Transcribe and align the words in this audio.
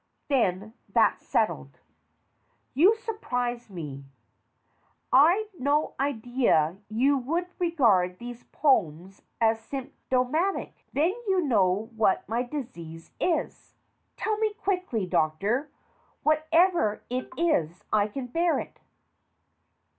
Then, 0.29 0.73
that's 0.89 1.27
settled. 1.27 1.79
You 2.73 2.95
surprise 2.95 3.69
me. 3.69 4.05
I'd 5.13 5.45
no 5.59 5.93
idea 5.99 6.77
you 6.89 7.19
would 7.19 7.45
regard 7.59 8.17
these 8.17 8.43
poems 8.45 9.21
as 9.39 9.59
symptomatic. 9.59 10.73
Then 10.91 11.09
you 11.27 11.41
know 11.45 11.91
what 11.95 12.27
my 12.27 12.41
disease 12.41 13.11
is. 13.19 13.75
Tell 14.17 14.37
me 14.39 14.55
quickly, 14.55 15.05
Doctor. 15.05 15.69
Whatever 16.23 17.03
it 17.11 17.29
is, 17.37 17.83
I 17.93 18.07
can 18.07 18.25
bear 18.25 18.57
it. 18.57 18.79